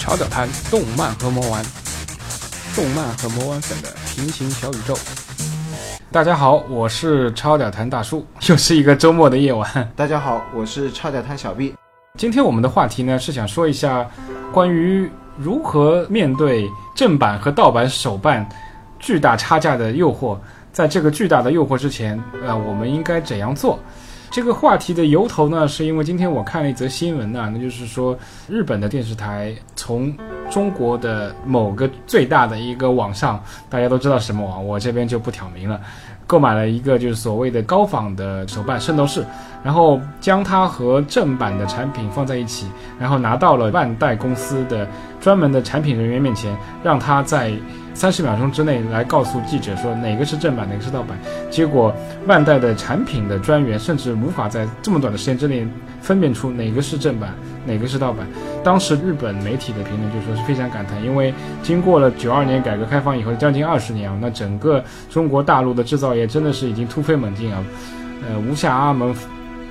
[0.00, 1.62] 潮脚谈动漫和魔玩，
[2.74, 4.96] 动漫和魔玩粉的平行小宇宙。
[6.10, 9.92] 大家好，我是超屌谈大叔， 又是一个周末的夜晚。
[9.94, 11.74] 大家好，我是超屌谈小 B。
[12.16, 14.08] 今天我们的话题呢是想说一下
[14.50, 18.48] 关于如何面对正版和盗版手办
[18.98, 20.38] 巨大差价的诱惑，
[20.72, 23.78] 在这个巨大的诱惑之前，呃，我们应该怎样做？
[24.30, 28.16] 这个话题的由头呢，是因为今天我看了一则新闻呢，那就是说
[28.48, 30.14] 日本的电视台从
[30.48, 35.80] 中国的某个最大的一个网上，大家都知道什么网，我这边就不挑明了，
[36.28, 39.24] 购买了一个就是所谓的高仿的手办圣斗士，
[39.64, 42.68] 然后将它和正版的产品放在一起，
[43.00, 44.86] 然后拿到了万代公司的
[45.20, 47.52] 专门的产品人员面前，让他在
[47.92, 51.18] 三十秒钟之内来告诉记者说哪个是正版，哪个是盗版。
[51.50, 51.94] 结果
[52.26, 55.66] 万代的产品的专员甚至无法在这么短的时间之内
[56.00, 57.34] 分辨出哪个是正版，
[57.66, 58.26] 哪个是盗版。
[58.64, 67.62] 当时日本媒体的评论就说是非常感叹，因为经过了九二年改革开放以后将近二十年啊，那整个中国大陆的制造业真的是已经突飞猛进啊，
[68.28, 69.14] 呃，无下阿门，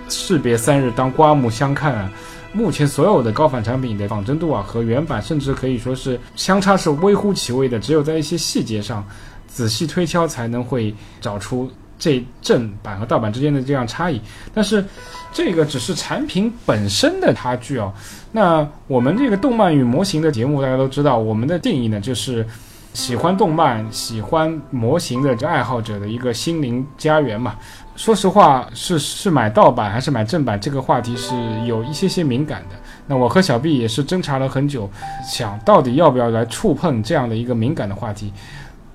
[0.08, 2.12] 士别三日当刮目相看啊。
[2.52, 9.06] 目前所有的高仿产品的仿真度啊，和原版甚至可以说是相差是微乎其微的，只有在一些细节上
[9.48, 14.20] 仔细推敲才能会找出这正版和盗版之间的这样差异。
[14.54, 14.84] 但是
[15.32, 17.94] 这个只是产品本身的差距哦。
[18.32, 22.46] 那我们这个动漫与模型的节目，大家都知道，我们的定义呢就是
[22.94, 27.56] 喜欢动漫、喜欢模型的这爱好者的一个心灵家园嘛。
[28.00, 32.76] 说实话，是是买盗版还是买正版，这个话题是有一些些敏感的。
[33.06, 34.90] 那我和小 B 也是侦查了很久，
[35.22, 38.32] 想到底要不要来触碰这样的一个敏感的话题。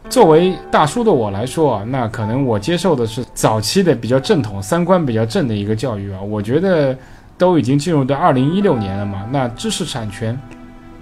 [0.08, 6.18] 作为大叔的我来说啊，那可能我接受的是早期的比较正统、三观比较正的一个教育啊。
[6.22, 6.96] 我觉得
[7.36, 10.34] 都已经进入到二零一六年了嘛，那知识产权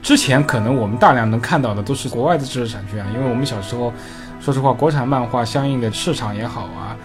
[0.02, 3.92] 之前可能我们大量能看到的都是国外的知识产权啊，因为我们小时候，
[4.40, 6.96] 说实话，国产漫画相应的市场也好啊。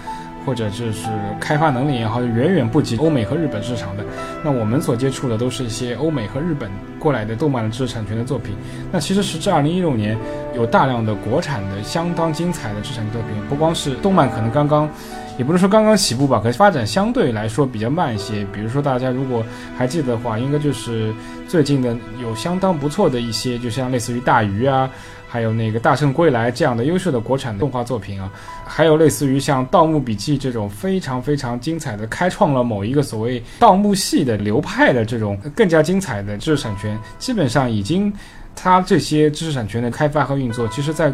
[0.48, 1.10] 或者就是
[1.42, 4.06] 开发能力也好，远远不及欧美和日本市场的。
[4.46, 8.56] 那我们所接触的都是一些欧美和日本过来的动漫的知识产权的作品。
[8.90, 10.18] 那其实时至二零一六年，
[10.56, 13.32] 有大量的国产的相当精彩的知识产权作品。
[13.50, 14.90] 不光是动漫，可能刚刚，
[15.38, 18.46] 也不是说刚刚起步吧，可是发展相对来说比较慢一些。
[18.54, 19.44] 比如说大家如果
[19.78, 21.14] 还记得的话，应该就是
[21.46, 24.90] 最近的有相当不错的一些，就像类似于大鱼啊。
[25.28, 28.32] 还有那个《大圣归来》这样的优秀的国产动画作品啊，
[28.66, 38.12] 还有类似于像《盗墓笔记》这种非常非常精彩的，开创了某一个所谓盗墓系的流派的这种更加精彩的知识产权，基本上已经，
[38.56, 41.14] 它这些知识产权的开发和运作，其实在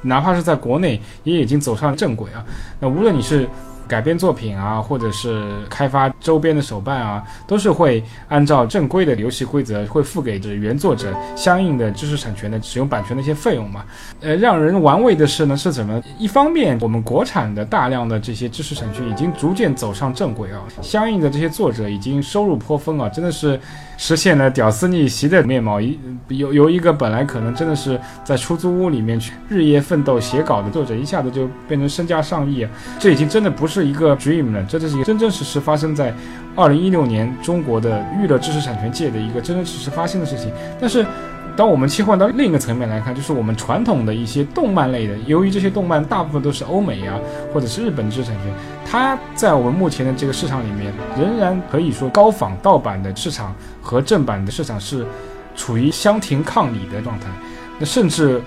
[0.00, 2.44] 哪怕是在国内也已经走上正轨啊。
[2.80, 3.48] 那无论你是。
[3.92, 13.84] 改编作品啊，或者是开发周边的手办啊，都是会按照正规的游戏规则，会付给这原作者相应的知识产权的使用版权的一些费用嘛。
[14.22, 16.02] 呃，让人玩味的是呢，是怎么？
[16.18, 23.60] 一方面，我们国产的大量的这些知识产权已经逐渐走上正轨啊，相应的这些作者已经收入颇丰啊，真的是
[24.02, 25.80] 实现了屌丝逆袭的面貌。
[25.80, 25.96] 一
[26.26, 32.66] 由由一个本来可能真的是在出租屋里面去日夜奋斗写稿的作者，一下子就变成身家上亿，
[32.98, 33.82] 这已经真的不是。
[33.82, 36.14] 一个 dream 了，这就是一个真真实实发生在
[36.56, 40.50] 二零一六年中国的娱乐知识产权界的一个真真实实发生的事情。
[40.80, 41.04] 但是，
[41.56, 47.18] 当我们切换到另一个层面来看，就是我们传统的一些动漫类的，由于这些动漫大部分都是欧美啊
[47.52, 48.52] 或者是日本知识产权，
[48.84, 55.06] 它在我们目前的这个市场里面，仍然可以说高仿盗版的市场和正版的市场是
[55.54, 57.26] 处于相庭抗礼的状态。
[57.78, 58.40] 那甚至。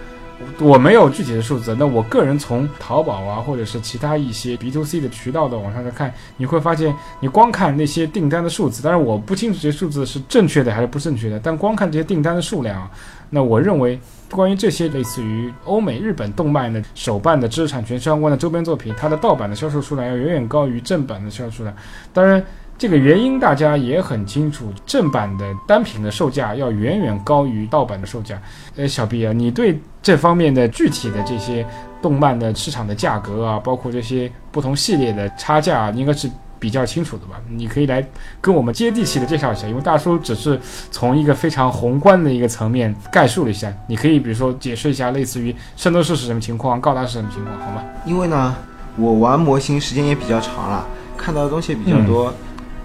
[0.59, 12.89] 我没有具体的数字，那我个人从淘宝啊，或者是其他一些 B to C 的渠道的网上来看，你会发现，你光看那些订单的数字，当然我不清楚这些数字是正确的还是不正确的，但光看这些订单的数量，
[13.29, 13.99] 那我认为，
[14.31, 21.75] 关于这些类似于欧美、日本动漫的手办的知识产权相关的周边作品，它的盗版的销售数量要远远高于正版的销售数量，
[22.13, 22.43] 当然。
[22.77, 28.41] 这个原因大家也很清楚，正版的单品的售价要远远高于盗版的售价。
[28.75, 31.65] 呃，小毕啊，你对这方面的具体的这些
[32.01, 36.29] 动漫的市场的价格啊，包括这些不同系列的差价，应该是
[36.59, 37.35] 比较清楚的吧？
[37.49, 38.05] 你可以来
[38.41, 40.59] 跟我们接地气的介绍一下，因为大叔只是
[40.91, 43.71] 从一个非常宏观的一个层面概述了一下。
[43.87, 47.81] 你可以比如说解释一下，类似于圣斗士是什么情况，高达是什么情况，好吗？
[48.05, 48.53] 因为呢，
[48.97, 50.85] 我玩模型时间也比较长了，
[51.15, 52.33] 看到的东西也比较多。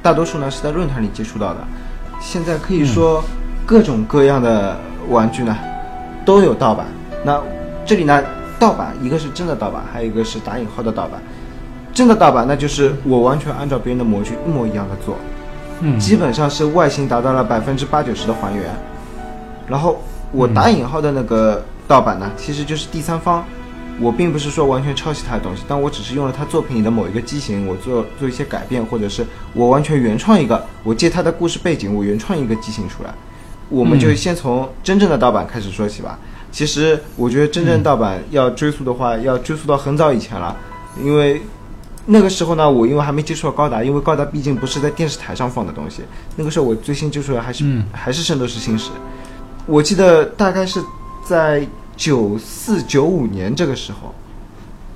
[0.03, 1.59] 大多数呢是在论坛里接触到的，
[2.21, 3.23] 现在可以说
[3.67, 4.77] 各种各样的
[5.09, 5.57] 玩具呢
[6.25, 6.87] 都有盗版。
[7.25, 7.41] 那
[7.85, 8.23] 这里呢，
[8.59, 11.21] 盗版一个是真的盗版，还有一个是打引号的盗版。
[11.93, 15.17] 真的盗版那就是我完全按照别人的模具一模一样的做，
[15.81, 18.65] 嗯，基本上是外形达到了百分之八九十的还原。
[19.69, 20.01] 然后
[20.33, 23.45] 我打引号的那个盗版呢，其实就是第三方。
[24.01, 33.13] 我并不是说完全抄袭他的东西，但我只是用了他作品里的某一个机型，我做做一些改变，或者是我完全原创一个，我借他的故事背景，我原创一个机型出来。
[33.69, 36.19] 我们就先从真正的盗版开始说起吧。
[36.51, 40.57] 其实我觉得真正盗版要追溯的话，要追溯到很早以前了，
[41.05, 41.43] 因为
[42.07, 46.03] 那个时候呢，我因为还没接触到高达，因为高达毕竟不是在电视台上放的东西。
[46.37, 48.91] 那个时候我最先接触的还是、还是《圣斗士星矢》，
[49.67, 50.83] 我记得大概是
[51.23, 51.67] 在。
[52.01, 54.15] 九四九五年这个时候，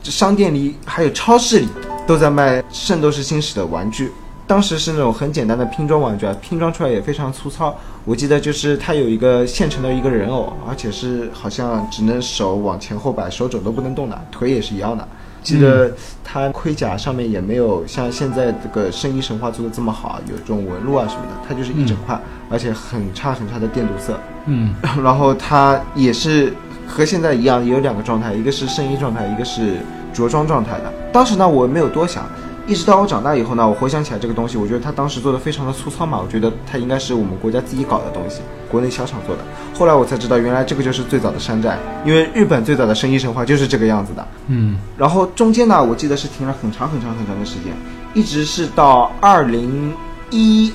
[0.03, 1.69] 这商店里还有超市里
[2.07, 4.11] 都在卖《圣斗士星矢》的玩具。
[4.47, 7.75] 当时是那种很简单的拼装玩具啊，拼装出来也非常粗糙。
[8.07, 15.07] 我记得就是它有一个现成的一个人偶，而且是好像只能手往前后摆，手肘都不能动的，腿也是一样的。
[15.43, 15.93] 记得
[16.23, 22.19] 它盔甲上面也没有像现在这个《圣衣神话》做的这么好，有这种纹路啊什么的，它就是一整块，
[22.51, 24.19] 而且很差很差的电镀色。
[24.47, 24.75] 嗯，
[25.05, 26.55] 然后它也是。
[26.87, 29.79] 和现在一样，也有两个状态，一个是圣衣状态，一个是
[30.13, 30.93] 着装状态的。
[31.13, 32.25] 当时呢，我没有多想，
[32.67, 38.41] 一直到我长大以后呢，我回想起来这个东西，我觉得它当时做的非常的粗糙嘛，我觉得它应该是我们国家自己搞的东西，
[38.71, 39.43] 国内小厂做的。
[39.77, 44.27] 后来我才知道，原来这个就是最早的山寨，因为日本最早的圣衣神话就是这个样子的。
[44.49, 47.73] 嗯，然后中间呢，我记得是停了很长很长很长的时间，
[48.15, 49.93] 一直是到二零
[50.31, 50.73] 一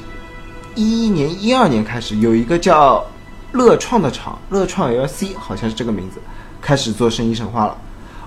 [0.75, 3.05] 一一年、一二年开始，有一个叫。
[3.51, 6.19] 乐创的厂，乐创 LC 好像是这个名字，
[6.61, 7.75] 开始做声音神话了。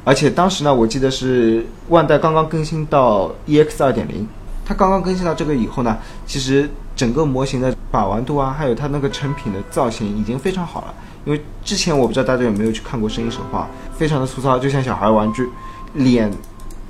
[0.05, 4.27] 而且当时呢，我记得是万代刚刚更新到 EX 二点零，
[4.65, 5.97] 它刚刚更新到这个以后呢，
[6.27, 10.95] 其实整个模型的把玩度啊，还有它那个成品的造型已经非常好了。
[11.25, 15.49] 因为之前我不知道大家有没有去看过声音神话，非常的粗糙，就像小孩玩具，
[15.95, 16.29] 脸，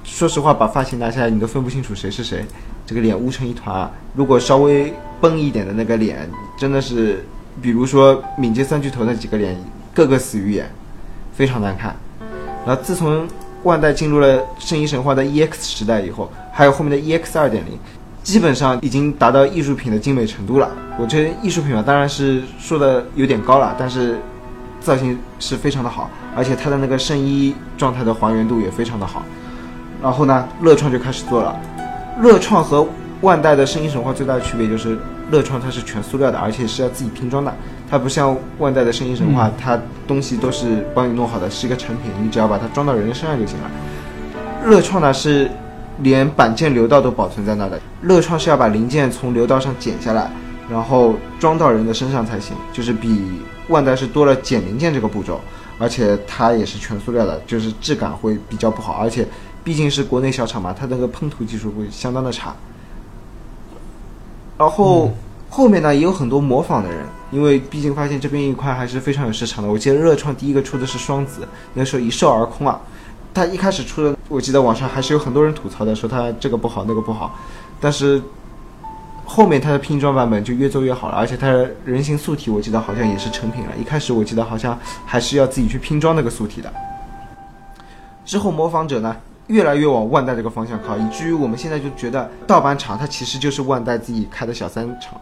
[0.04, 2.42] 说实话把发型拿下来你都分不清楚谁是谁，
[2.86, 3.90] 这个脸乌成一团。
[4.14, 4.90] 如果稍微
[5.20, 7.22] 崩一点的那个脸，真的是。
[7.60, 9.56] 比如说敏捷三巨头那几个脸，
[9.92, 10.70] 个个死鱼眼，
[11.34, 11.94] 非常难看。
[12.64, 13.26] 然后自从
[13.64, 17.78] 万代进入了圣衣神话的 EX 时代以后，还有后面的 EX 二点零，
[18.22, 20.70] 基本上已经达到艺术品的精美程度了。
[20.98, 24.18] 我觉得艺术品嘛，当然是说的有点高了，但是
[24.80, 29.22] 造型是非常的好，而且它的那个圣衣状态的还原度也非常的好。
[30.02, 31.54] 然后呢，乐创就开始做了。
[32.20, 32.86] 乐创和
[33.20, 34.98] 万代的圣衣神话最大的区别就是。
[35.32, 37.52] 乐创它是全塑料的，而且是要自己拼装的。
[37.90, 43.70] 它不像万代的圣衣神话，它东西都是帮你弄好的，是一个成品，你只要把它装到人身上就行了。
[44.66, 45.50] 乐创呢是
[46.02, 47.80] 连板件流道都保存在那的。
[48.02, 50.30] 乐创是要把零件从流道上剪下来，
[50.70, 53.24] 然后装到人的身上才行，就是比
[53.68, 55.40] 万代是多了剪零件这个步骤，
[55.78, 59.26] 而且它也是全塑料的，就是质感会比较不好，而且
[59.64, 62.54] 毕竟是国内小厂嘛，它那个喷涂技术会相当的差。
[64.62, 65.10] 然后
[65.50, 69.68] 后面呢也有很多模仿的人，因为毕竟发现这边一块还是非常有市场的。
[69.68, 72.80] 我记得热创第一个出的是双子，那时候一售而空啊。
[73.34, 77.36] 他一开始出的，我记得网上还是有很多人吐槽的，说他这个不好那个不好。
[77.80, 78.22] 但是
[79.24, 83.70] 后面它的拼装版本就越做越好了，而且它的人形素体我记得好像也是成品了。
[83.76, 86.72] 一开始我记得好像还是要自己去拼装那个素体的。
[88.24, 89.16] 之后模仿者呢？
[89.48, 95.20] 越来越往万代这个方向靠，以至于我们现在就觉得盗版厂它其实就是万代自己开的小三厂，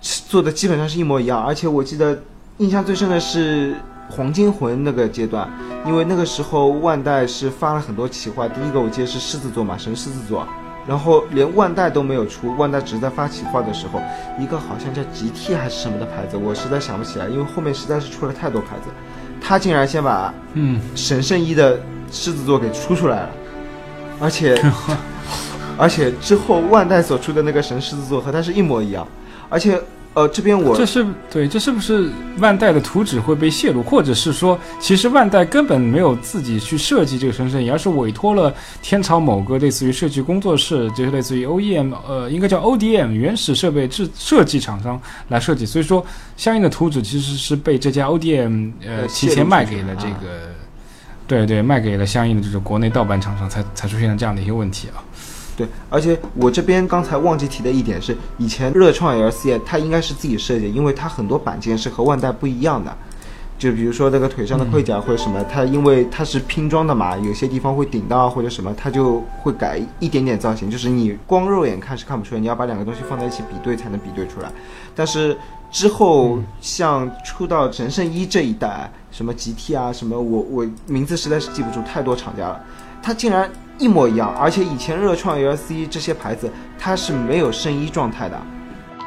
[0.00, 1.42] 做的基本上是一模一样。
[1.42, 2.16] 而且我记得
[2.58, 3.74] 印象最深的是
[4.10, 5.48] 黄金魂那个阶段，
[5.86, 10.46] 因为那个时候万代是发了很多企划，第一个我记得是狮子座嘛，神狮子座，
[10.86, 14.00] 然后连万代都没有出，万代只是在发企划的时候，
[14.38, 18.90] 一个好像叫 GT 还是什么的牌子，我实在想不起来，因为后面实在是出了太多牌子，
[19.40, 21.80] 他竟然先把嗯神圣一的。
[22.10, 23.30] 狮子座给出出来了，
[24.20, 24.60] 而且
[25.76, 29.06] 而且之后万代所出的那个神狮子座和它是一模一样，
[29.48, 29.80] 而且
[30.14, 46.04] 呃这边我这是对这是不是万代的图纸会被泄露，或者是说其实万代根本没有自己去设计这个神圣仪，而是委托了天朝某个类似于设计工作室，就是类似于 OEM 呃应该叫 ODM 原始设备制设计厂商来设计，所以说
[46.36, 50.47] 相应的图纸其实是被这家 ODM 呃提前卖给了这个。
[51.28, 54.98] 对对，卖给了相应的就是国内盗版厂商，才才出现了这样的一些问题啊。
[55.56, 62.96] 对，而且我这边刚才忘记提的一点是，以前热创 LC 它应该是自己设计，因为它很多板件是和万代不一样的。
[63.58, 74.50] 就比如说那个腿上的盔甲或者什么，它因为它是拼装的嘛，有些地方会顶到或者什么，它就会改一点点造型，就是你光肉眼看是看不出来，你要把两个东西放在一起比对才能比对出来。
[74.94, 75.36] 但是
[75.70, 78.90] 之后像出到神圣一这一代。
[79.10, 82.60] 什么 GT 啊，什么我我名字实在是记不住，太多厂家了，
[83.02, 88.38] 它竟然一模一样，而且以前热创 LC 这些牌子它是没有圣衣状态的，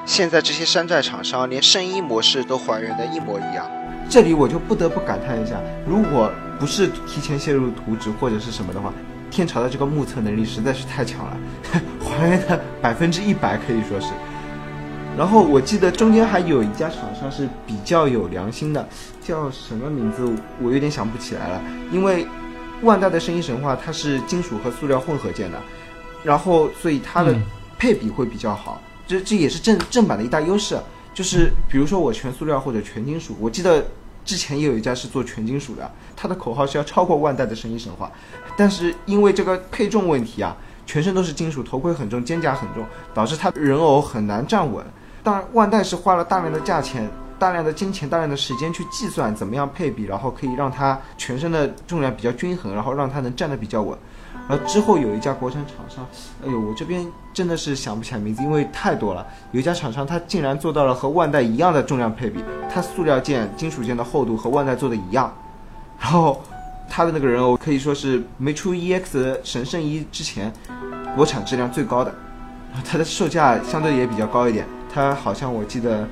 [0.03, 3.70] 现在这些山寨厂商连圣衣模式都还原的一模一样。
[4.11, 5.55] 这里我就不得不感叹一下，
[5.87, 8.93] 如果不是提前泄露图纸或者是什么的话，
[9.29, 11.37] 天朝的这个目测能力实在是太强了，
[12.03, 14.07] 还原的百分之一百可以说是。
[15.17, 18.85] 然后我记得中间还有一家厂商是比较有良心的，
[19.25, 20.29] 叫什么名字
[20.61, 21.61] 我有点想不起来了。
[21.89, 22.27] 因为
[22.81, 25.57] 万代的圣衣神话它是金属和塑料混合件的，
[26.21, 27.33] 然后所以它的
[27.79, 30.77] 配比会比较好，这这也是正正版的一大优势。
[31.13, 33.85] 就是比如说我全塑料或者全金属，我记得
[34.23, 38.11] 之前也有一家是做全金属的，它的口号是要超过万代的生意神话，
[38.55, 44.85] 但是因为这个配重问题啊，全身都是金属，头盔很重，肩甲很重，导致他人偶很难站稳。
[45.23, 53.97] 当然，万代是花了大量的价钱、大量的金钱、大量的时间去计算怎么样配比，然后可以让它全身的重量比较均衡，然后让它能站得比较稳。
[54.50, 56.05] 然后之后有一家国产厂商，
[56.45, 59.25] 哎呦，我这边真的是想不起来名字，因为太多了。
[59.51, 65.33] 有一家厂商，他竟然做到了和万代一样的重量配比，它塑料件、金属件的厚度和万代做的一样。
[66.00, 66.41] 然后
[66.89, 70.51] 他的那个人偶可以说是没出 EX 神圣一之前，
[71.15, 72.13] 国产质量最高的，
[72.83, 74.65] 它的售价相对也比较高一点。
[74.93, 76.05] 它好像我记得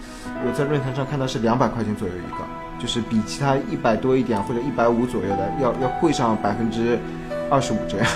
[0.46, 2.46] 我在论坛上看到是两百块钱左右一个，
[2.80, 6.98] 就是比其他一百多一点或者一百五左右的要要贵上百分之
[7.50, 8.08] 二十五这样，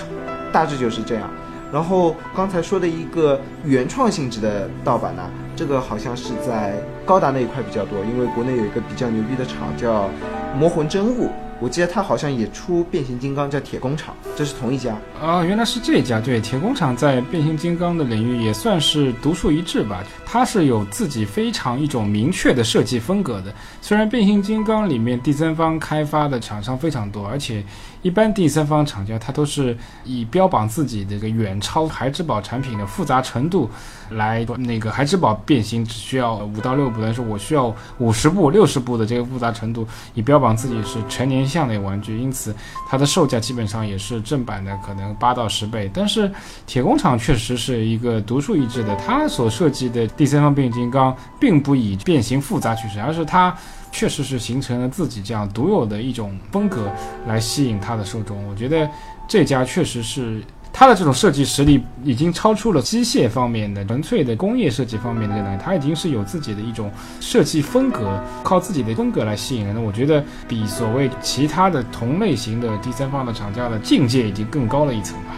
[0.52, 1.30] 大致就是这样。
[1.72, 5.24] 然后刚才说的一个原创性质的盗版呢，
[5.56, 6.76] 这个好像是在
[7.06, 10.10] 高达那一块比较多，因为国内有一个比较牛逼的厂叫
[10.58, 11.32] 魔魂真物。
[11.60, 15.44] 我记得他好像也出变形金刚，叫铁工厂，这是同一家啊。
[15.44, 20.04] 原来是这家，对，铁工厂在变形金刚的领域也算是独树一帜吧。
[20.26, 23.54] 它是有自己非常一种明确的设计风格的。
[23.82, 27.64] 虽然变形金刚里面第三方开发的厂商非常多，而且
[28.02, 33.70] 一般第三方厂家它都是以标榜自己这个远超孩之宝产品的复杂程度。
[34.10, 42.56] 来那个孩之宝变形只需要五到六步，但是我需要五十步、六十步的这个复杂程度，以标榜自己是全年向类玩具，因此
[42.90, 45.90] 它的售价基本上也是正版的可能八到十倍。
[45.94, 46.32] 但是
[46.66, 53.56] 铁工厂确实是一个独树一帜的，它所设计的第三方变形金刚并不以变形复杂取胜，而是它
[53.92, 56.92] 确实是形成了自己这样独有的一种风格
[57.28, 58.48] 来吸引它的受众。
[58.48, 58.90] 我觉得
[59.28, 60.42] 这家确实是。
[60.76, 69.76] 它的这种设计实力已经超出了机械方面的纯粹的工业设计方面的这个能，它已经是有自己的一种设计风格，靠自己的风格来吸引人。
[69.76, 75.36] 那我觉得比所谓其他的同类型的第三方的厂家的境界已经更高了一层吧。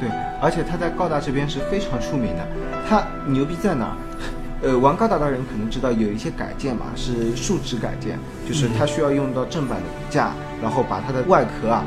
[0.00, 0.08] 对，
[0.42, 2.46] 而且它在高达这边是非常出名的。
[2.88, 3.96] 它牛逼在哪？
[4.62, 8.18] 呃，玩高达的人可能知道有一些改建嘛，是树脂改建，
[8.48, 11.84] 就是它需要用到正版的骨架，然后把它的外壳啊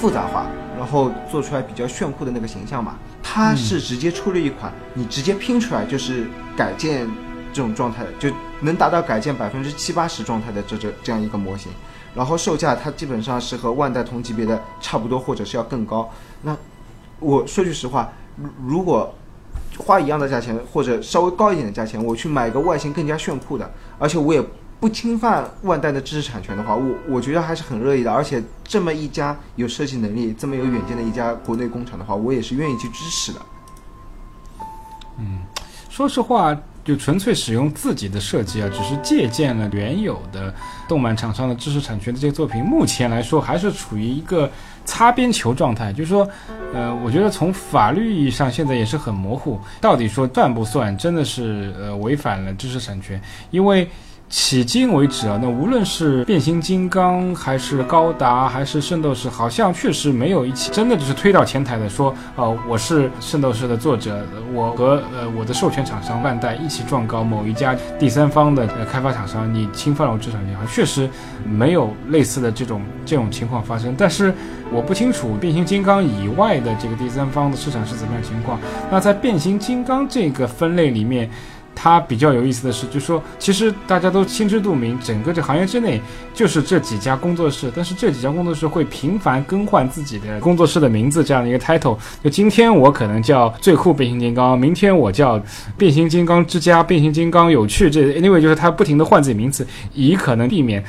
[0.00, 0.46] 复杂化。
[0.80, 7.06] 然后做出来比较炫酷的那个形象嘛，它是直接出了一款，你直接拼出来就是改建
[7.52, 11.70] 这种状态的，就能达到改建百分之七八十状态的这这这样一个模型。
[12.14, 16.10] 然后售价它基本上是和万代同级别的差不多，或者是要更高。
[16.40, 16.56] 那
[17.18, 18.10] 我说句实话，
[18.66, 19.14] 如果
[19.76, 24.42] 花一样的价钱或者稍微高一点的价钱，我去买一个外形更加炫酷的，而且我也。
[24.80, 28.10] 不侵犯万代的知识产权的话，我我觉得还是很乐意的。
[28.10, 33.40] 而且这么一家有设计能力、这么有远见的一家国内工厂的话，我也是愿意去支持的。
[35.18, 35.40] 嗯，
[35.90, 40.54] 说实话，就纯粹使用自己的设计啊，只是借鉴了原有的
[40.88, 44.50] 动漫厂商的知识产权的这个作品，目前来说还是处于一个
[44.86, 45.92] 擦边球状态。
[45.92, 46.26] 就是说，
[46.72, 53.20] 呃，我觉得从法律意义上现在也是很模糊，到底说算不算，真的是呃违反了知识产权，
[53.50, 53.86] 因为。
[54.30, 71.10] 迄今为止啊，那无论是变形金刚还是高达还是圣斗士，好像确实没有一起真的就是推到前台的说，哦，我是圣斗士的作者，我和呃我的授权厂商万代一起状告某一家第三方的呃开发厂商，你侵犯了我知识产权，确实
[71.44, 73.96] 没有类似的这种这种情况发生。
[73.98, 74.32] 但是
[74.70, 78.60] 我不清楚变形金刚以外的这个第三方的市场是怎么样情况。
[78.92, 81.28] 那在变形金刚这个分类里面。
[81.74, 86.00] 它比较有意思的是，就说其实大家都心知肚明，整个这行业之内
[86.34, 91.96] 就是这几家工作室，但是这几家工作室会频繁更换自己的工作室的名字，这样的一个 title。
[92.22, 95.42] 就今天我可能叫最酷变形金刚，明天我叫
[95.78, 97.90] 变形金刚之家，变形金刚有趣。
[97.90, 100.84] 这 anyway 就是它不停的换自己名字，以可能避免。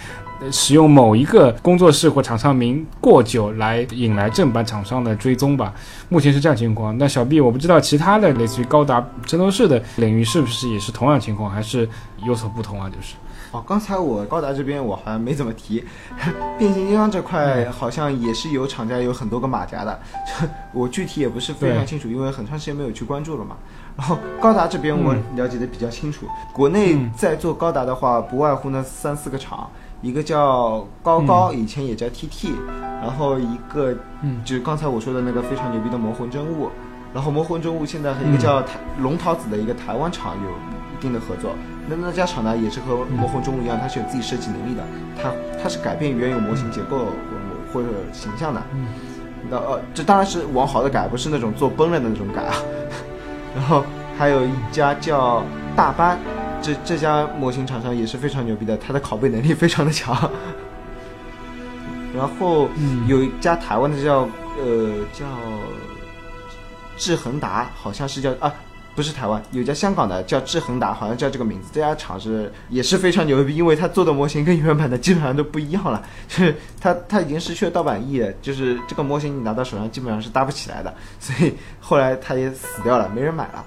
[0.49, 5.73] 使用某一个工作室或厂商名过久来引来正版厂商的追踪吧，
[6.09, 6.97] 目前是这样情况。
[6.97, 11.87] 那小 B 我不知道其他的类似于高达、圣斗士的领域是不是也是同样情况，还是
[12.25, 12.89] 有所不同啊？
[12.89, 13.15] 就是，
[13.51, 15.83] 哦，刚才我高达这边我好像没怎么提，
[16.57, 19.99] 变形金刚这块好像也是有厂家有很多个马甲的，
[20.73, 23.55] 我具体也不是非常清楚，因为很长时间没有去关注了嘛。
[23.97, 29.69] 然后高达这边我了解的比较清楚，国内在做高达的话，不外乎那三四个厂，
[30.01, 32.53] 一个叫高高，以前也叫 TT，
[33.01, 33.93] 然后一个
[34.43, 36.69] 就是刚才我说的那个非常牛逼的魔魂真物，
[37.13, 41.51] 然后魔魂真物现在和一个叫台龙桃子的一个台湾厂有一定的合作。
[41.87, 44.83] 那那家厂呢，也是和魔魂真物一样，它是有自己设计能力的，
[45.21, 45.31] 它
[45.61, 47.07] 它是改变原有模型结构
[47.73, 48.61] 或者形象的。
[49.49, 52.53] 那呃，这当然是往好的改，不是那种做崩了的那种改啊。
[53.55, 53.83] 然后
[54.17, 55.43] 还有一家叫
[55.75, 56.17] 大班，
[56.61, 60.29] 这这家模型厂商也是非常牛逼的，它的拷贝能力非常的强。
[62.15, 62.69] 然后
[63.07, 64.27] 有一家台湾的叫
[64.59, 65.25] 呃叫
[66.97, 68.53] 智恒达，好像是叫啊
[68.93, 71.69] 不是台湾，有家香港的叫智恒达，好像叫这个名字。
[71.71, 83.65] 这家厂是也是非常牛逼，因为它做的模型跟原版的基本上都不一样了，就是它它已经失去了盗版意义，就是这个模型你拿到手上基本上是搭不起来的，所以后来它也死掉了，没人买了。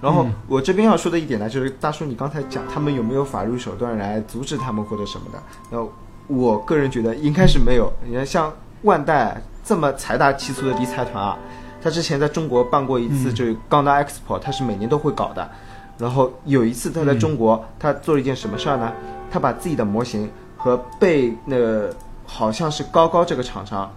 [0.00, 5.42] 然后我这边要说的一点呢，就是大叔你刚才讲他们有没有法律手段来阻止他们或者什么的？
[5.70, 5.86] 那
[6.34, 7.92] 我个人觉得应该是没有。
[8.06, 8.52] 你看像
[8.82, 11.38] 万代这么财大气粗的理财团啊。
[11.82, 15.50] 他之前在中国办过一次，就是钢达 Expo，他是每年都会搞的。
[15.96, 18.92] 然后有一次他在中国，他做了一件什么事儿呢？
[19.30, 21.90] 他把自己的模型和被那个
[22.26, 23.90] 好像是高高这个厂商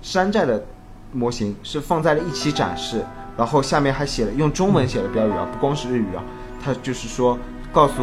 [0.00, 0.60] 山寨的
[1.12, 3.04] 模型是放在了一起展示，
[3.36, 6.22] 然后下面还写了用中文写的标语啊，不光是日语啊，
[6.62, 7.38] 他就是说
[7.72, 8.02] 告诉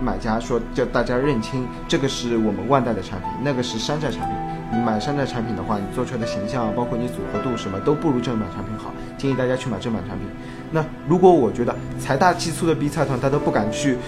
[0.00, 4.36] 买家说叫大家认清这个是我们万代的产品，那个是山寨产品。
[4.74, 8.90] 你买山寨产品的话，你做出来的形象，包括你组合度什么都不如正版产品好。
[9.18, 10.26] 建议大家去买正版产品。
[10.70, 13.98] 那如果我觉得财大气粗的 B 财团他都不敢去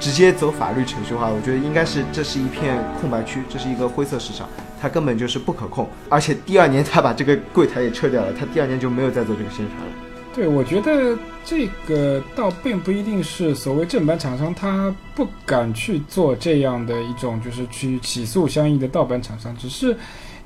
[0.00, 4.48] 直接走法律程序的话，我觉得应该是这是一片空白区，这是一个灰色市场，
[4.80, 5.86] 它根本就是不可控。
[6.08, 9.92] 而且第二年他把这个柜台也撤掉了，他第二年就没有再做这个宣传了。
[10.34, 19.96] 对，我觉得这个倒并不一定是所谓正版厂商他不敢去做这样的一种，就是去起诉相应的盗版厂商，只是。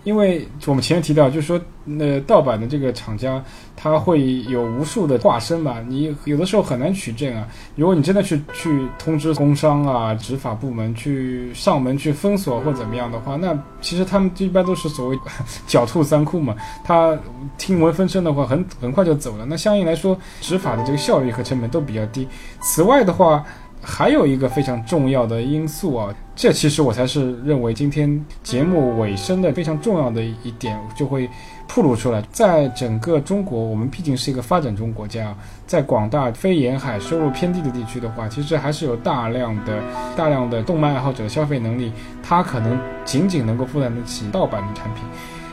[0.04, 3.42] 因为我们前面提到，就是说，那盗版的这个厂家，
[3.74, 7.48] 他会有无数的化身嘛，你有的时候很难取证啊。
[7.74, 15.18] 如果你真的去去通知工商啊、执法部门去上门去封锁或怎么样的话，那其实他们一般都是所谓
[15.66, 16.54] 狡兔三窟嘛。
[16.84, 17.18] 他
[17.56, 19.46] 听闻风声的话，很很快就走了。
[19.46, 22.28] 那相应来说，执法的这个效率和成本都比较低。
[22.60, 23.44] 此外的话，
[23.84, 31.28] 还有一个非常重要的因素啊，这其实我才是认为今天节目尾声的非常重要的一点，就会
[31.68, 32.22] 暴露出来。
[32.32, 39.82] 在整个中国，我们毕竟是一个发展中国家，在广大非沿海、收入偏低的地区的话，其实还是有大量的、
[40.16, 41.92] 大量的动漫爱好者的消费能力，
[42.22, 45.04] 他可能仅仅能够负担得起盗版的产品。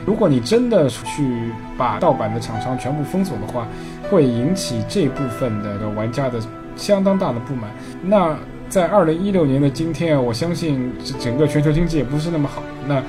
[0.06, 3.68] 如果你真的去把盗版的厂商全部封锁的话，
[4.10, 6.40] 会引起这部分的玩家的。
[6.76, 7.70] 相当大的不满。
[8.02, 8.36] 那
[8.68, 12.62] 在二零一六年的今天啊，我相信整个全球经济也不是那么好。
[12.86, 13.02] 那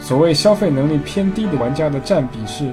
[0.00, 2.72] 所谓消费能力偏低的玩家的占比是，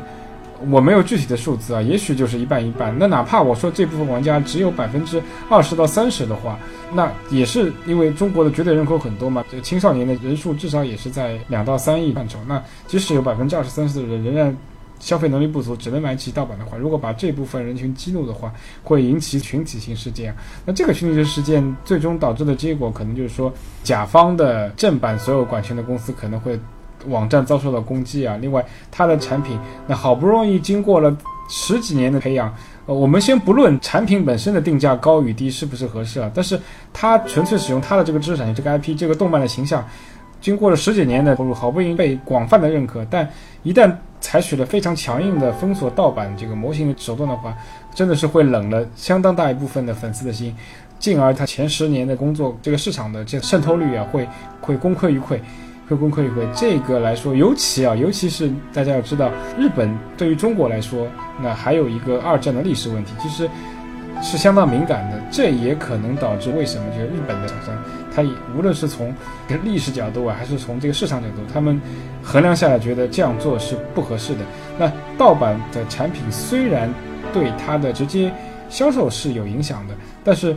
[0.69, 2.95] 我没有具体的数字啊，也许就是一半一半。
[2.97, 6.57] 那哪怕我说这部分玩家只有百分之二十到三十的话，
[6.93, 12.39] 那也是因为中国的绝对人口很多嘛，这青少年的人数至少也是在两到三亿范畴。
[12.47, 14.55] 那即使有百分之二十三十的人仍然。
[15.03, 18.53] 消费能力不足，只能买起盗版的话，如果把这部分人群激怒的话，
[18.85, 20.33] 会引起群体性事件。
[20.65, 23.51] 那这个群体性事件最终导致的结果，可能就是说，
[23.83, 26.57] 甲方的正版所有管权的公司可能会
[27.07, 28.37] 网站遭受到攻击啊。
[28.39, 31.13] 另外，它的产品那好不容易经过了
[31.49, 36.57] 十几年的培养，呃，我们先不论产品本身的定价高与低是不是合适啊，但是
[36.93, 39.85] 它纯粹使用它的这个知识产权、这个 IP、这个动漫的形象，
[40.39, 43.29] 经过了十几年的投入，好不容易被广泛的认可，但
[43.63, 47.53] 一旦采取了非常强硬的封锁盗版这个模型的手段的话，
[47.93, 50.55] 真的是会冷了相当大一部分的粉丝的心，
[50.97, 54.25] 进而他前十年的工作这个市场的这个渗透率啊，会
[54.61, 55.37] 会功亏一篑，
[55.89, 56.47] 会功亏一篑。
[56.55, 61.05] 这个来说，尤其啊，尤其是大家要知道，日本对于中国来说，
[61.41, 63.49] 那还有一个二战的历史问题，其实
[64.21, 65.21] 是相当敏感的。
[65.29, 67.75] 这也可能导致为什么就是日本的厂商。
[68.15, 68.23] 他
[68.55, 69.13] 无论是从
[69.63, 71.79] 历史角度啊，还是从这个市场角度，他们
[72.21, 74.39] 衡量下来觉得这样做是不合适的。
[74.77, 76.91] 那盗版的产品虽然
[77.33, 78.31] 对它的直接
[78.69, 80.55] 销售是有影响的，但是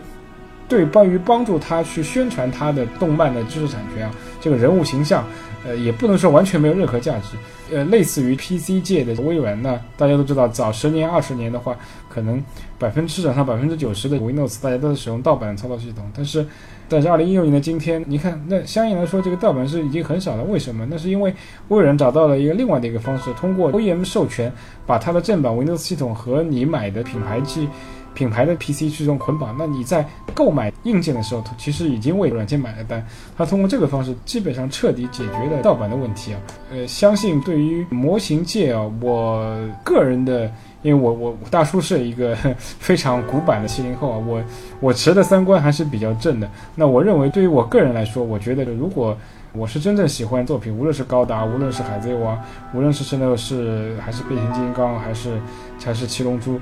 [0.68, 5.24] 对关于帮助他去宣传他的动漫的知识产权啊，这个人物形象，
[5.66, 7.36] 呃，也不能说完全没有任何价值。
[7.74, 11.76] 呃，类似于 PC 界的微软呢，大家都知道，早十年、二十年的话，
[12.08, 12.40] 可能
[12.78, 16.08] 百分市场上百分之九十的 Windows 大家都是使用盗版操作系统。
[16.14, 16.46] 但是，
[16.88, 20.44] 但是二零一六年的今天，你看，那相应来说，这个盗版是已经很少了。
[20.44, 20.86] 为什么？
[20.88, 21.34] 那是因为
[21.68, 24.52] 微软找到了一个另外的一个方式，通过 OEM 授权，
[24.86, 27.68] 把它的正版 Windows 系统和你买的品牌机。
[28.16, 33.06] 品牌的 PC 去这种捆绑，那你在购买硬件的时候，其实已经为软件买了单。
[33.36, 36.40] 它通过这个方式，基本上彻底解决了盗版的问题啊。
[36.72, 40.50] 呃，相信对于模型界啊，我个人的，
[40.80, 44.42] 因为我我大叔是一个 非常古板的七零后啊，我
[44.80, 46.50] 我持的三观还是比较正的。
[46.74, 49.14] 那我认为，对于我个人来说，我觉得如果
[49.52, 52.38] 我是真正喜欢作品，无论是高达，无论是海贼王，
[52.74, 55.38] 无论是圣斗士，还是变形金刚，还是
[55.84, 56.58] 还是七龙珠。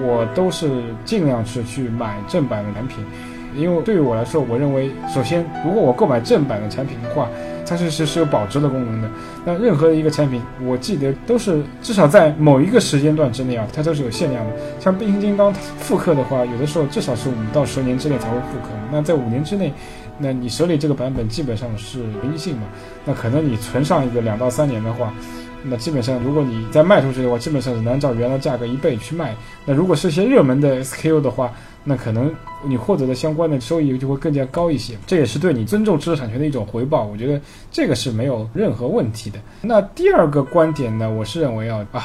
[0.00, 0.70] 我都是
[1.04, 3.04] 尽量是去买正版的产品，
[3.56, 7.28] 因为对于我来说，我认为首先，如果我购买正版的产品的话，
[7.66, 9.10] 它是是是有保值的功能的。
[9.44, 14.52] 那任何一个产品，我记得都是至少在某一个时间段之内啊，它都是有限量的。
[14.80, 18.68] 像变形金刚复刻的话，有的时候至少是五到十年之内才会复刻。
[18.90, 19.72] 那在五年之内，
[20.16, 22.62] 那你手里这个版本基本上是唯一性嘛？
[23.04, 25.12] 那可能你存上一个两到三年的话。
[25.64, 29.34] 那基本上，如果你再卖出去的话，基本上是按照原来价格一倍去卖。
[29.64, 31.52] 那如果是些热门的 SKU 的话，
[31.84, 34.96] 那可能你获得的相关的收益就会更加高一些。
[35.06, 37.04] 这也是对你尊重知识产权的一种回报。
[37.04, 37.40] 我觉得
[37.70, 39.38] 这个是没有任何问题的。
[39.62, 42.04] 那第二个观点呢，我是认为啊啊。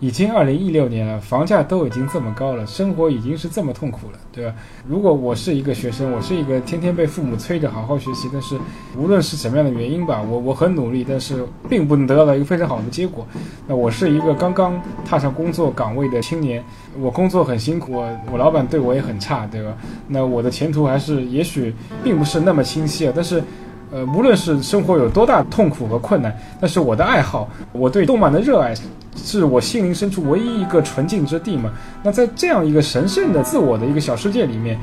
[0.00, 4.54] 已经二零一六年了，房价都已经这么高了，生活已经是这么痛苦了，对吧？
[4.88, 8.58] 如果我是一个学生，我是一个天天被父母催着好好学习，但是
[8.96, 13.26] 无论是什么样的原因吧，我我很努力，但是并不能得到一个非常好的结果。
[13.68, 16.64] 那我是一个刚刚踏上工作岗位的青年，
[16.98, 19.76] 我工作很辛苦，我我老板对我也很差，对吧？
[20.08, 23.12] 那我的前途还是也许并不是那么清晰啊。
[23.14, 23.44] 但是，
[23.92, 28.74] 呃，无论是生活有多大痛苦和困难，但是我的爱好，我对动漫的热爱。
[29.16, 31.70] 是我心灵深处唯一一个纯净之地嘛？
[32.02, 34.78] 那在这样一个神圣的自我的一个小世界里面，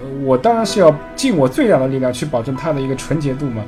[0.00, 3.62] 呃，我当然是要尽我最大的力量去保证它的一个纯洁度嘛。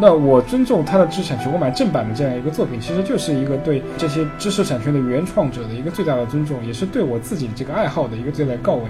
[0.00, 8.82] 那我尊重它的知识产权，我买正版的这样一个作品，其实就是一个对这些知识产权的原创者的一个最大的尊重，也是对我自己这个爱好的一个最大告慰。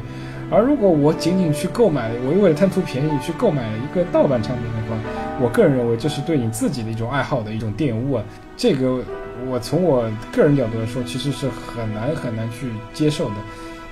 [0.51, 4.99] 而如果我仅仅去购买，我又为了贪图便宜去购买了一个盗版产品的话，
[5.41, 8.25] 我个人认为这是对你自己的一种爱好的一种玷污啊，
[8.57, 9.01] 这个。
[9.49, 13.35] 我从我个人角度来说，其实是很难很难去接受的，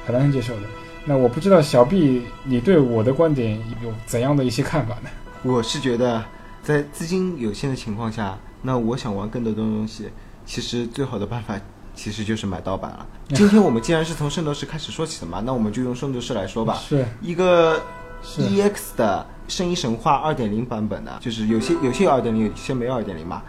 [0.07, 0.63] 很难接受的。
[1.05, 5.09] 那我不知道小 B，你对我的观点有怎样的一些看法呢？
[5.43, 6.23] 我是觉得，
[6.63, 10.11] 在资金有限的情况下，那我想玩更多的东西，
[10.45, 11.59] 其实最好的办法
[11.95, 13.07] 其实就是买盗版了。
[13.35, 16.75] 今天我们既然是从圣斗士开始说起的嘛，那我们就用圣斗士来说吧。
[16.75, 17.81] 是一个
[18.23, 23.43] EX 的圣衣神话二点零版本的，就是有些有些有二点零，有些没有二点零嘛。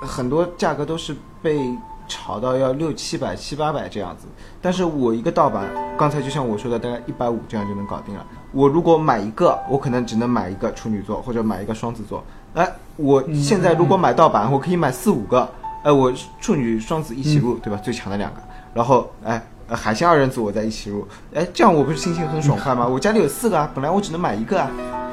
[0.00, 1.58] 很多价格都是被
[2.06, 4.26] 炒到要六七百、七八百这样子，
[4.60, 8.24] 但是我一个盗版，刚才就像我说的，大概一百五这样就能搞定了。
[8.52, 12.22] 我如果买一个，我可能只能买一个处女座或者买一个双子座。
[12.54, 15.48] 哎，我现在如果买盗版，我可以买四五个，
[15.82, 17.76] 哎，我处女、双子一起入，对吧？
[17.82, 18.40] 最强的两个，
[18.74, 22.86] 然后哎，海鲜二人组我再一起入，哎，这样我不是心情很爽快吗？
[22.86, 24.70] 我家里有四个啊，本来我只能买一个啊，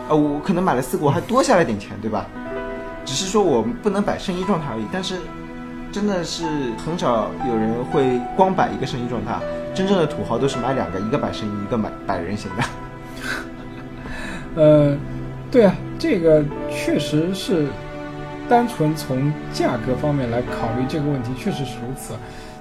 [0.09, 2.27] 呃，我可能买了四个，我还多下来点钱，对吧？
[3.11, 5.17] 只是说我们不能摆圣衣状态而已，但是
[5.91, 6.45] 真的是
[6.77, 9.37] 很少有人会光摆一个圣衣状态，
[9.75, 12.63] 真正的土豪都是买两个，一个摆圣衣，一个买摆人形的。
[14.55, 14.97] 呃，
[15.51, 17.67] 对啊，这个确实是
[18.47, 22.13] 单纯从价格方面来考虑这个问题，确实是如此。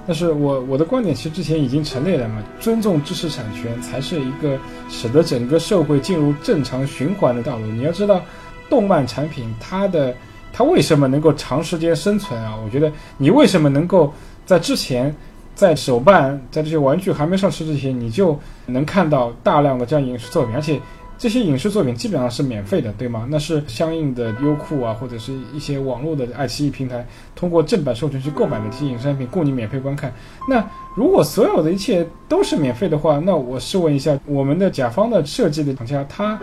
[0.05, 4.59] 但是我我的观点其实之前已经陈列了嘛，尊重知识产权才是一个
[4.89, 7.65] 使得整个社会进入正常循环的道路。
[7.67, 8.21] 你要知道，
[8.69, 10.13] 动漫产品它的。
[10.53, 12.55] 它为什么能够长时间生存啊？
[12.63, 14.13] 我觉得你为什么能够
[14.45, 15.15] 在之前，
[15.55, 20.79] 在手办在这些玩具还没上市之前，你就能看到大量的这样影视作品，而且
[21.17, 23.27] 这些影视作品基本上是免费的，对吗？
[23.29, 30.11] 那是相应的优酷啊，或者是一些网络的爱奇艺平台通过正版授权去购买的这些影视产品，供你免费观看。
[30.49, 36.39] 那如果所有的一切都是免费的话，那我试问一下，我们的甲方的设计的厂家，他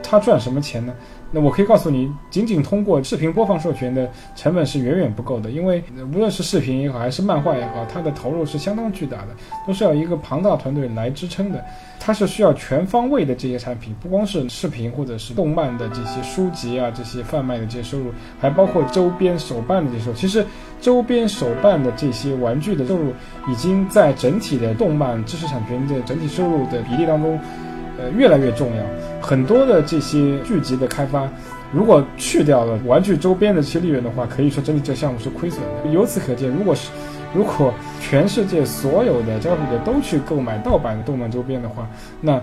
[0.00, 0.94] 他赚什么钱呢？
[1.32, 9.28] 那我可以告诉你，仅仅通过视频播放授权的成本是远远不够的，因为无论是视频也好，还是漫画也好，它的投入是相当巨大的，
[9.64, 11.64] 都是要一个庞大团队来支撑的。
[12.00, 18.06] 它是需要全方位的这些产品，不光是视频或者是动漫的这些书籍啊，这些贩卖的这些收入，
[18.40, 20.16] 还包括周边手办的这些收入。
[20.16, 20.44] 其实，
[20.80, 23.12] 周边手办的这些玩具的收入，
[23.48, 27.38] 已经在整体的动漫知识产权的整体收入的比例当中。
[27.98, 28.82] 呃，越来越重要。
[29.20, 31.28] 很多的这些剧集的开发，
[31.72, 35.90] 如果去掉了玩具周边的这些利润的话，可以说整体这项目是亏损的。
[35.90, 36.90] 由此可见，如果是
[37.34, 41.88] 如果全世界所有的消费者都去购买盗版的动漫周边的话，
[42.20, 42.42] 那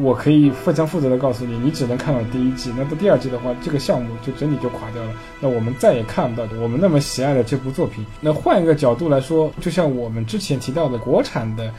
[0.00, 2.72] 我可以非常负责的告诉你，你只能看到第一季。
[2.76, 5.10] 那到第二季的话，这个项目就整体就垮掉了。
[5.40, 8.04] 那我们再也看不到我们那么喜爱的这部作品。
[8.20, 11.72] 那换一个角度来说，就像我们之前提到的国产的。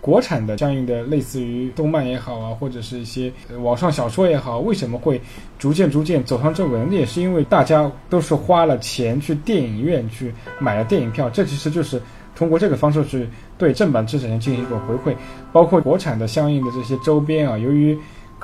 [0.00, 3.32] 国产的相应的类似于动漫也好啊，或者是一些
[3.62, 5.20] 网上小说也好，为什么会
[5.58, 6.80] 逐渐逐渐走上正轨？
[6.88, 12.00] 那也是因为大家都是花了钱去电影院去买了电影票，这其实就是
[12.34, 15.14] 通过这个方式去对正版制作人进行一个回馈，
[15.52, 17.98] 包括国产的相应的这些周边啊，由于。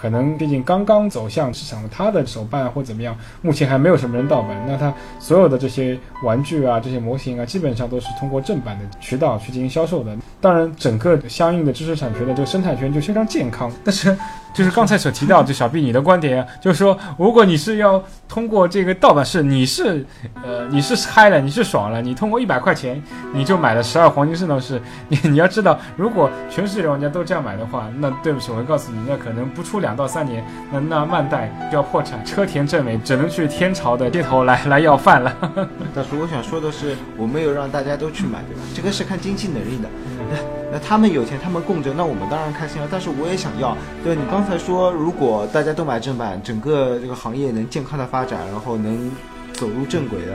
[0.07, 4.57] 可能毕竟刚刚走向市场的，它的手办或怎么样，目前还没有什么人盗版。
[4.65, 10.17] 那它所有的这些玩具啊、这些模型啊，基本上都是通过正版的渠道去进行销售的。
[10.41, 13.69] 当然，整个相应的知识产权的这个生态圈就非常健康。
[13.83, 14.17] 但是，
[14.55, 20.07] 就是刚才所提到，就小 B 你的观点，就是说，如果你是要通过这个盗版是，你是
[20.45, 23.03] 呃你是嗨了，你是爽了，你通过一百块钱
[23.35, 29.96] 你就买了十二黄金圣斗士，你你要知道，如果全世界玩家都这样买的话，那对不起，我会告诉你，那可能不出两。
[29.97, 35.35] 到三年，那那万代就要破产，车田正美只能去天朝的街头来来要饭了。
[35.95, 38.61] 但是我想说的是，我没有让大家都去买，对吧？
[38.75, 39.89] 这个是看经济能力的。
[40.31, 40.37] 那
[40.73, 42.89] 那他们有钱，他们供着，那我们当然开心了。
[42.91, 43.77] 但是我也想要。
[44.05, 49.11] 对你刚才说，如果大家都买正版，整个这个行业能健康的发展，然后能
[49.53, 50.33] 走入正轨的。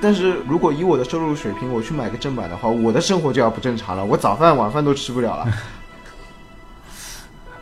[0.00, 5.46] 但是如果以我的收入水平，我去买个正版的话，我的生活就要不正常了，我早饭晚饭都吃不了了。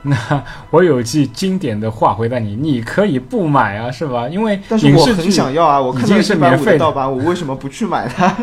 [0.04, 4.28] 那我有句经典的话回答你：你可以不买啊，是吧？
[4.28, 8.34] 因为但是我很想要啊，我看到是免费盗版，我为什么不去买它？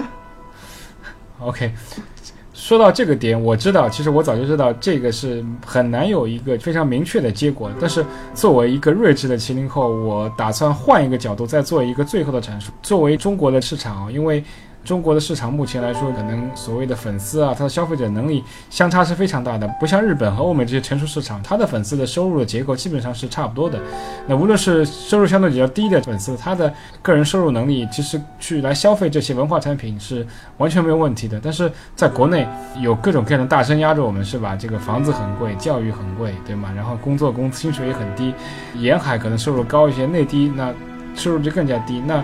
[1.41, 1.71] OK，
[2.53, 7.71] 说到这个点，我知道，其实我早就知道这个是很难有一个非常明确的结果。
[7.79, 12.71] 但是作为一个睿智的七零后，我打算换一个角度，再做一个最后的阐述。
[12.83, 14.43] 作为中国的市场，因为。
[14.87, 23.77] 中国的市场目前来说，可能所谓的粉丝啊，它的消费者能力相差是非常大的，不像日本和欧美这些成熟市场，它的粉丝的收入的结构基本上是差不多的。
[24.27, 30.25] 那无论是收入相对比较低的粉丝，他的个人收入能力其实去来消费这些文化产品是
[30.57, 31.37] 完全没有问题的。
[31.43, 32.47] 但是在国内
[32.79, 34.55] 有各种各样的大山压着我们，是吧？
[34.55, 36.69] 这个房子很贵，教育很贵，对吗？
[36.73, 38.33] 然后工作工资薪水也很低，
[38.75, 40.73] 沿海可能收入高一些，内地那
[41.13, 42.01] 收入就更加低。
[42.07, 42.23] 那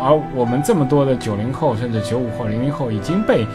[0.00, 3.46] 而我们这么多的九零后，甚至九五后、零零后，已经被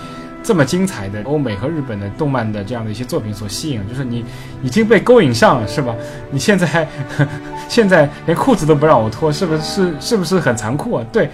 [0.44, 4.24] 这么精彩的欧美和日本的动漫的这样的一些作品所吸引，就是你
[4.62, 5.96] 已经被勾引上了，是吧？
[6.30, 6.88] 你现在
[7.68, 9.94] 现在连裤子都不让我脱，是不是？
[10.00, 11.06] 是不是很残酷啊？
[11.12, 11.30] 对，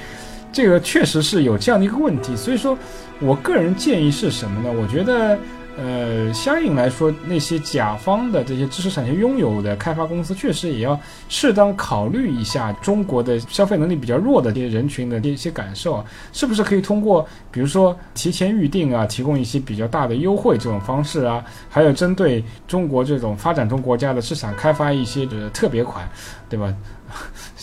[0.51, 2.35] 这个确实是有这样的一个问题。
[2.35, 2.77] 所以说
[3.19, 4.69] 我个人建议是什么呢？
[4.81, 5.37] 我觉得。
[5.77, 26.07] 呃，相应来说，那些甲方的这些知识产权拥有的开发公司，确实也要适当考虑一下中国的消费能力比较弱的这些人群的一些感受，是不是可以通过比如说提前预定啊，提供一些比较大的优惠这种方式啊，还有针对中国这种发展中国家的市场开发一些的特别款，
[26.49, 26.73] 对吧？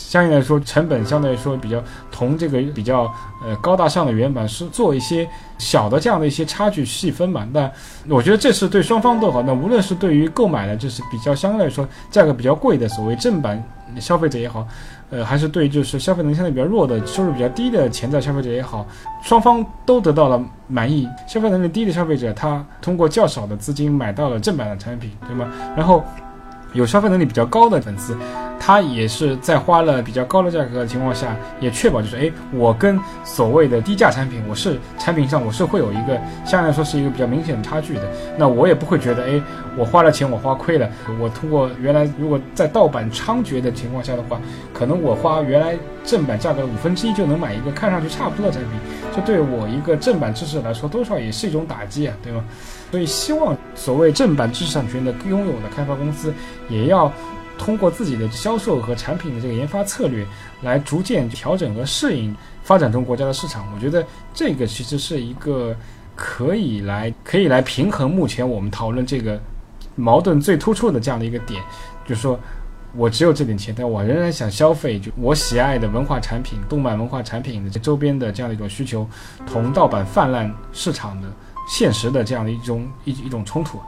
[0.08, 3.02] 相应来说，成本相对来说比较同这个比较
[3.44, 7.46] 呃高大上的原版是做一些小的这样的一些差距细分嘛。
[7.52, 7.70] 那
[8.08, 9.42] 我觉得这是对双方都好。
[9.42, 13.62] 那无论是对于购买的就是比较相对来说价格比较贵的所谓正版
[14.00, 14.66] 消费者也好，
[15.10, 18.86] 呃，还是对就是消费能力相对比较弱的收入比较低的潜在消费者也好，
[19.22, 21.06] 双方都得到了满意。
[21.26, 25.46] 消费能力低的消费者他通过较少的资金买到了正版的产品，对吗？
[25.76, 26.02] 然后。
[26.72, 28.16] 有消费能力比较高的粉丝，
[28.60, 38.02] 他也是在花了比较高的价格的情况下，也确保就是，哎，我跟所谓的低价产品，我是产品上我是会有一个相对来说是一个比较明显的差距的。
[38.36, 39.40] 那我也不会觉得，哎，
[39.76, 40.88] 我花了钱我花亏了。
[41.18, 44.38] 我通过原来如果在盗版猖獗的情况下的话，
[44.74, 48.72] 可能我花原来正版价格五分之一就能买一个看上去差不多的产品，
[49.16, 52.44] 这对我一个正版知识来说，多少也是一种打击啊，对吗？
[52.90, 56.32] 所以，希望所谓正版知识产权的拥有的开发公司，
[56.70, 57.12] 也要
[57.58, 60.26] 通过自己的销售和产品的这个研发策略，
[60.62, 63.66] 来逐渐调整和适应发展中国家的市场。
[63.74, 65.76] 我觉得这个其实是一个
[66.16, 69.38] 可以来可以来平衡目前我们讨论这个
[69.94, 71.62] 矛盾最突出的这样的一个点，
[72.06, 72.40] 就是说
[72.94, 79.06] 我只有这点钱，但我仍然想消费就我喜爱的文化产品、动漫文化产品的这周边的这样的一种需求，
[79.46, 81.28] 同盗版泛滥市场的。
[81.68, 83.78] 现实的这样的一种一一种冲突，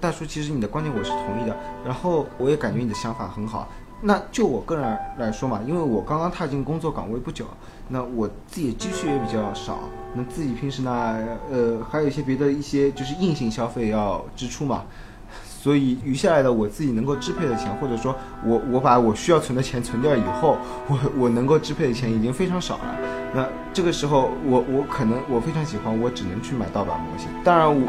[0.00, 3.66] 大叔，其实你的观点我是同意的，然后我也感觉你的想法很好。
[4.00, 7.46] 那就我个人来说嘛，因为我刚刚踏进工作岗位不久，
[7.88, 9.80] 那我自己积蓄也比较少，
[10.14, 11.18] 那自己平时呢，
[11.50, 14.84] 呃，还有一些别的一些就是硬性消费要支出嘛。
[15.68, 20.56] 所以余下来的我自己能够支配的钱，或者说我我把我需要存的钱存掉以后，
[20.88, 22.96] 我我能够支配的钱已经非常少了。
[23.34, 27.28] 那这个时候，我我可能我非常喜欢，我只能去买盗版模型。
[27.44, 27.86] 当然我。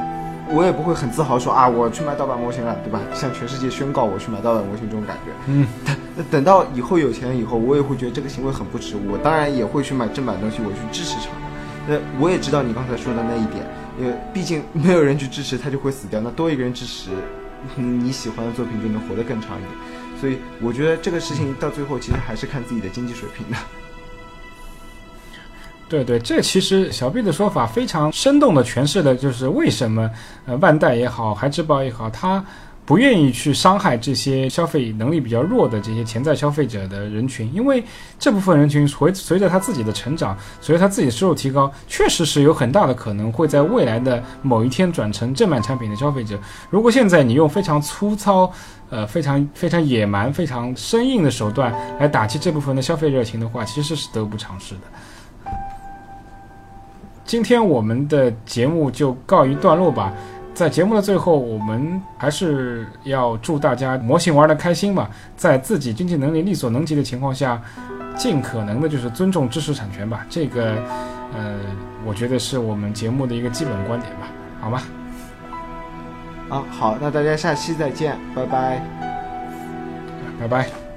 [0.51, 2.99] 我也不会很自豪说啊，我去买盗版模型了，对吧？
[3.13, 5.31] 向全世界宣告我去买盗版模型这种感觉。
[5.45, 5.67] 嗯，
[6.17, 8.95] 那等到以后有钱以后，我也会觉得这个行为很不值。
[9.11, 11.29] 我当然也会去买正版东西，我去支持厂。
[11.87, 13.63] 那我也知道你刚才说的那一点，
[13.99, 16.19] 因为毕竟没有人去支持，他就会死掉。
[16.19, 17.11] 那多一个人支持，
[17.75, 19.71] 你喜欢的作品就能活得更长一点。
[20.19, 23.57] 所以我觉得这个事情到最后其实还是看自己的经济水平的。
[25.89, 30.07] 对对，这其实小 B 的说法非常生动的诠释了，就是为什么
[30.45, 32.45] 呃万代也好，孩之宝也好，他
[32.89, 37.83] 不愿意去伤害这些消费能力比较弱的这些潜在消费者的人群，因为
[38.17, 46.35] 这部分人群随随着他自己的成长，随着他自己的收入提高，确实是有很大的可能会在未来的某一天转成正版产品的消费者。
[46.71, 48.51] 如果现在你用非常粗糙、
[48.89, 55.51] 呃非常非常野蛮、非常生硬的手段来打击这部分的消费热情的话，其实是得不偿失的。
[57.23, 60.11] 今天我们的节目就告一段落吧。
[60.59, 67.61] 在节目的最后，我们还是要祝大家模型玩的开心嘛，在自己经济能力力所能及的情况下，
[68.17, 70.25] 尽可能的就是尊重知识产权吧。
[70.29, 70.73] 这个，
[71.33, 71.55] 呃，
[72.05, 74.27] 我觉得是我们节目的一个基本观点吧。
[74.59, 74.81] 好吗？
[76.49, 78.85] 啊，好，那大家下期再见，拜拜，
[80.41, 80.88] 拜拜。